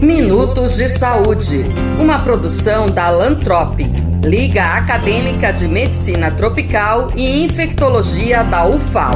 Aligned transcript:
Minutos 0.00 0.76
de 0.76 0.90
Saúde, 0.90 1.64
uma 1.98 2.18
produção 2.18 2.86
da 2.86 3.08
Lantrop, 3.08 3.78
Liga 4.22 4.62
Acadêmica 4.62 5.50
de 5.50 5.66
Medicina 5.66 6.30
Tropical 6.30 7.10
e 7.16 7.42
Infectologia 7.42 8.44
da 8.44 8.66
UFAL. 8.66 9.14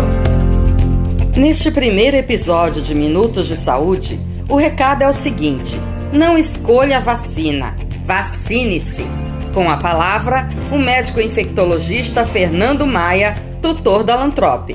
Neste 1.37 1.71
primeiro 1.71 2.16
episódio 2.16 2.80
de 2.80 2.95
Minutos 2.95 3.46
de 3.46 3.56
Saúde, 3.56 4.19
o 4.48 4.56
recado 4.56 5.03
é 5.03 5.08
o 5.08 5.12
seguinte: 5.12 5.79
não 6.14 6.39
escolha 6.39 6.97
a 6.97 7.01
vacina, 7.01 7.77
vacine-se. 8.03 9.07
Com 9.53 9.69
a 9.69 9.77
palavra, 9.77 10.49
o 10.73 10.79
médico 10.79 11.21
infectologista 11.21 12.25
Fernando 12.25 12.87
Maia, 12.87 13.35
tutor 13.61 14.03
da 14.03 14.17
Lantrop. 14.17 14.71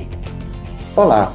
Olá. 0.94 1.32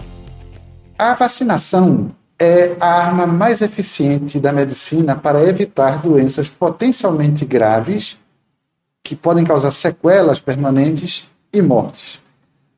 A 0.97 1.13
vacinação 1.13 2.11
é 2.41 2.75
a 2.79 2.87
arma 2.87 3.27
mais 3.27 3.61
eficiente 3.61 4.39
da 4.39 4.51
medicina 4.51 5.15
para 5.15 5.43
evitar 5.43 6.01
doenças 6.01 6.49
potencialmente 6.49 7.45
graves 7.45 8.17
que 9.03 9.15
podem 9.15 9.43
causar 9.43 9.69
sequelas 9.69 10.41
permanentes 10.41 11.29
e 11.53 11.61
mortes. 11.61 12.19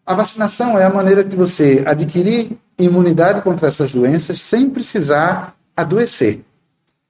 A 0.06 0.14
vacinação 0.14 0.78
é 0.78 0.84
a 0.84 0.90
maneira 0.90 1.23
de 1.23 1.34
você 1.38 1.82
adquirir 1.88 2.58
imunidade 2.78 3.42
contra 3.42 3.70
essas 3.70 3.94
doenças 3.94 4.42
sem 4.42 4.70
precisar 4.70 5.56
adoecer. 5.78 6.44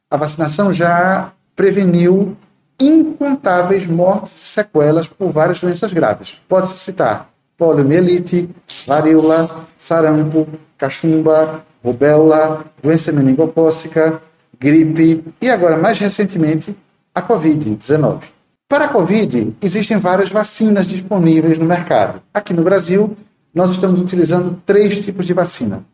A 0.08 0.16
vacinação 0.16 0.72
já 0.72 1.32
preveniu 1.56 2.38
incontáveis 2.80 3.88
mortes 3.88 4.32
e 4.32 4.46
sequelas 4.50 5.08
por 5.08 5.32
várias 5.32 5.60
doenças 5.60 5.92
graves. 5.92 6.40
Pode-se 6.48 6.76
citar 6.76 7.32
poliomielite, 7.58 8.48
varíola, 8.86 9.66
sarampo, 9.76 10.48
cachumba, 10.78 11.66
rubéola, 11.84 12.66
doença 12.82 13.12
meningocócica, 13.12 14.22
gripe 14.60 15.24
e 15.42 15.50
agora, 15.50 15.78
mais 15.78 16.00
recentemente, 16.00 16.76
a 17.14 17.22
Covid-19. 17.22 18.24
Para 18.68 18.86
a 18.86 18.88
Covid, 18.88 19.56
existem 19.62 19.98
várias 19.98 20.32
vacinas 20.32 20.88
disponíveis 20.88 21.60
no 21.60 21.66
mercado. 21.66 22.22
Aqui 22.34 22.54
no 22.54 22.64
Brasil, 22.64 23.16
nós 23.54 23.70
estamos 23.70 24.00
utilizando 24.00 24.60
três 24.66 25.00
tipos 25.00 25.26
de 25.26 25.34
vacina: 25.34 25.86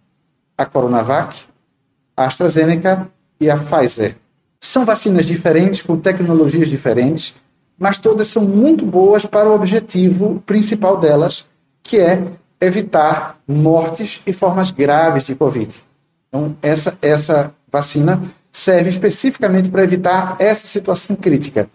a 0.58 0.66
Coronavac, 0.66 1.36
a 2.16 2.26
AstraZeneca 2.26 3.10
e 3.40 3.50
a 3.50 3.58
Pfizer. 3.58 4.16
São 4.62 4.86
vacinas 4.86 5.26
diferentes, 5.26 5.82
com 5.82 5.98
tecnologias 5.98 6.68
diferentes, 6.68 7.36
mas 7.78 7.98
todas 7.98 8.28
são 8.28 8.44
muito 8.44 8.86
boas 8.86 9.26
para 9.26 9.50
o 9.50 9.56
objetivo 9.56 10.44
principal 10.46 10.98
delas, 10.98 11.46
que 11.82 11.98
é 11.98 12.22
evitar 12.62 13.40
mortes 13.48 14.22
e 14.28 14.34
formas 14.34 14.70
graves 14.70 15.24
de 15.24 15.34
Covid. 15.34 15.82
Então, 16.30 16.56
essa, 16.62 16.98
essa 17.02 17.54
vacina 17.72 18.22
serve 18.52 18.90
especificamente 18.90 19.70
para 19.70 19.84
evitar 19.84 20.38
essa 20.40 20.68
situação 20.68 21.16
crítica. 21.16 21.70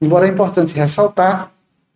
Embora 0.00 0.26
é 0.26 0.30
importante 0.30 0.74
ressaltar 0.74 1.52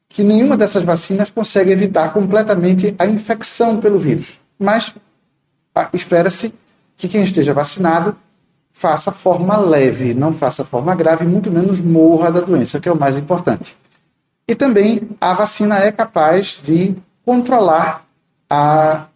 que 0.09 0.23
nenhuma 0.23 0.57
dessas 0.57 0.85
vacinas 0.85 1.31
consegue 1.31 1.70
evitar 1.70 2.12
completamente 2.12 2.95
a 2.98 3.07
infecção 3.07 3.81
pelo 3.81 3.98
vírus. 3.98 4.39
Mas 4.59 4.95
ah, 5.75 5.89
espera-se 5.92 6.55
que 6.97 7.09
quem 7.09 7.25
esteja 7.25 7.53
vacinado 7.53 8.17
faça 8.70 9.11
forma 9.11 9.57
leve, 9.57 10.15
não 10.15 10.33
faça 10.33 10.65
forma 10.65 10.95
grave, 10.95 11.25
muito 11.25 11.51
menos 11.51 11.81
morra 11.81 12.31
da 12.31 12.41
doença, 12.41 12.79
que 12.79 12.89
é 12.89 12.92
o 12.92 12.98
mais 12.98 13.17
importante. 13.17 13.77
E 14.47 14.55
também 14.55 15.09
a 15.20 15.33
vacina 15.33 15.79
é 15.79 15.91
capaz 15.91 16.61
de 16.62 16.95
controlar 17.25 18.05
a 18.51 19.07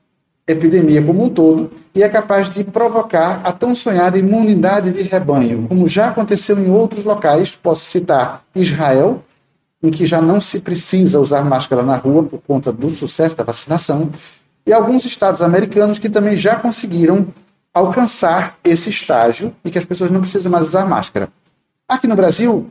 epidemia 0.48 1.02
como 1.02 1.22
um 1.22 1.28
todo 1.28 1.70
e 1.94 2.02
é 2.02 2.08
capaz 2.08 2.48
de 2.48 2.64
provocar 2.64 3.40
a 3.44 3.52
tão 3.52 3.74
sonhada 3.74 4.18
imunidade 4.18 4.90
de 4.90 5.02
rebanho, 5.02 5.66
como 5.68 5.86
já 5.86 6.08
aconteceu 6.08 6.58
em 6.58 6.70
outros 6.70 7.04
locais. 7.04 7.54
Posso 7.54 7.84
citar 7.84 8.42
Israel, 8.54 9.22
em 9.82 9.90
que 9.90 10.06
já 10.06 10.20
não 10.20 10.40
se 10.40 10.60
precisa 10.60 11.20
usar 11.20 11.44
máscara 11.44 11.82
na 11.82 11.96
rua 11.96 12.22
por 12.24 12.40
conta 12.40 12.72
do 12.72 12.88
sucesso 12.88 13.36
da 13.36 13.44
vacinação, 13.44 14.10
e 14.66 14.72
alguns 14.72 15.04
estados 15.04 15.42
americanos 15.42 15.98
que 15.98 16.08
também 16.08 16.36
já 16.36 16.56
conseguiram 16.56 17.28
alcançar 17.72 18.56
esse 18.64 18.90
estágio 18.90 19.54
e 19.64 19.70
que 19.70 19.78
as 19.78 19.84
pessoas 19.84 20.10
não 20.10 20.20
precisam 20.20 20.50
mais 20.50 20.68
usar 20.68 20.84
máscara. 20.84 21.28
Aqui 21.88 22.06
no 22.06 22.16
Brasil, 22.16 22.70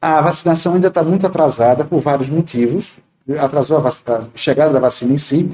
a 0.00 0.20
vacinação 0.20 0.74
ainda 0.74 0.88
está 0.88 1.02
muito 1.02 1.26
atrasada 1.26 1.84
por 1.84 2.00
vários 2.00 2.28
motivos. 2.28 2.94
Atrasou 3.40 3.78
a, 3.78 3.88
a 3.88 4.24
chegada 4.34 4.72
da 4.72 4.80
vacina 4.80 5.12
em 5.12 5.16
si. 5.16 5.50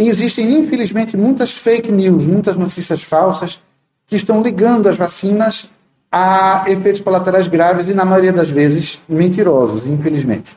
E 0.00 0.08
existem, 0.08 0.58
infelizmente, 0.58 1.14
muitas 1.14 1.52
fake 1.52 1.92
news, 1.92 2.26
muitas 2.26 2.56
notícias 2.56 3.02
falsas 3.02 3.60
que 4.06 4.16
estão 4.16 4.42
ligando 4.42 4.88
as 4.88 4.96
vacinas 4.96 5.70
a 6.10 6.64
efeitos 6.66 7.02
colaterais 7.02 7.46
graves 7.48 7.86
e, 7.90 7.92
na 7.92 8.06
maioria 8.06 8.32
das 8.32 8.48
vezes, 8.48 8.98
mentirosos, 9.06 9.86
infelizmente. 9.86 10.56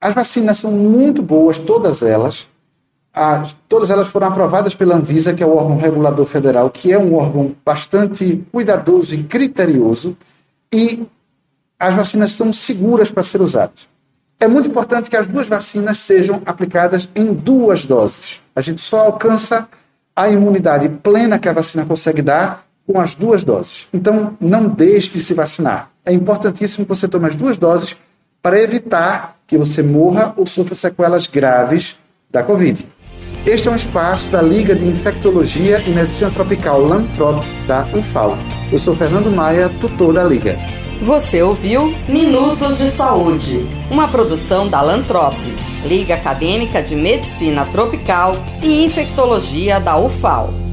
As 0.00 0.12
vacinas 0.12 0.58
são 0.58 0.72
muito 0.72 1.22
boas, 1.22 1.56
todas 1.56 2.02
elas, 2.02 2.48
as, 3.12 3.54
todas 3.68 3.90
elas 3.90 4.08
foram 4.08 4.26
aprovadas 4.26 4.74
pela 4.74 4.96
Anvisa, 4.96 5.32
que 5.32 5.44
é 5.44 5.46
o 5.46 5.54
órgão 5.54 5.76
regulador 5.76 6.26
federal, 6.26 6.68
que 6.68 6.92
é 6.92 6.98
um 6.98 7.14
órgão 7.14 7.54
bastante 7.64 8.44
cuidadoso 8.50 9.14
e 9.14 9.22
criterioso, 9.22 10.16
e 10.72 11.06
as 11.78 11.94
vacinas 11.94 12.32
são 12.32 12.52
seguras 12.52 13.08
para 13.08 13.22
ser 13.22 13.40
usadas. 13.40 13.88
É 14.40 14.48
muito 14.48 14.68
importante 14.68 15.08
que 15.08 15.16
as 15.16 15.28
duas 15.28 15.46
vacinas 15.46 16.00
sejam 16.00 16.42
aplicadas 16.44 17.08
em 17.14 17.32
duas 17.32 17.86
doses. 17.86 18.42
A 18.54 18.60
gente 18.60 18.80
só 18.80 19.00
alcança 19.00 19.68
a 20.14 20.28
imunidade 20.28 20.88
plena 20.88 21.38
que 21.38 21.48
a 21.48 21.52
vacina 21.52 21.84
consegue 21.84 22.22
dar 22.22 22.64
com 22.86 23.00
as 23.00 23.14
duas 23.14 23.42
doses. 23.42 23.88
Então, 23.92 24.36
não 24.40 24.68
deixe 24.68 25.10
de 25.10 25.20
se 25.20 25.34
vacinar. 25.34 25.90
É 26.04 26.12
importantíssimo 26.12 26.84
que 26.84 26.88
você 26.94 27.08
tome 27.08 27.26
as 27.26 27.34
duas 27.34 27.56
doses 27.56 27.96
para 28.42 28.60
evitar 28.60 29.38
que 29.46 29.56
você 29.56 29.82
morra 29.82 30.34
ou 30.36 30.46
sofra 30.46 30.74
sequelas 30.74 31.26
graves 31.26 31.96
da 32.30 32.42
Covid. 32.42 32.86
Este 33.46 33.68
é 33.68 33.70
um 33.70 33.76
espaço 33.76 34.30
da 34.30 34.40
Liga 34.40 34.74
de 34.74 34.86
Infectologia 34.86 35.78
e 35.80 35.90
Medicina 35.90 36.30
Tropical 36.30 36.80
Lantrop 36.80 37.44
da 37.66 37.86
UFAL. 37.94 38.36
Eu 38.72 38.78
sou 38.78 38.94
Fernando 38.94 39.30
Maia, 39.34 39.70
tutor 39.80 40.14
da 40.14 40.24
Liga. 40.24 40.56
Você 41.04 41.42
ouviu 41.42 41.94
Minutos 42.08 42.78
de 42.78 42.90
Saúde, 42.90 43.68
uma 43.90 44.08
produção 44.08 44.70
da 44.70 44.80
Lantrop, 44.80 45.36
Liga 45.84 46.14
Acadêmica 46.14 46.82
de 46.82 46.96
Medicina 46.96 47.66
Tropical 47.66 48.34
e 48.62 48.86
Infectologia 48.86 49.78
da 49.78 49.98
UFAL. 49.98 50.63